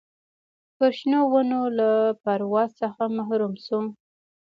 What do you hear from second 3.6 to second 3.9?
سو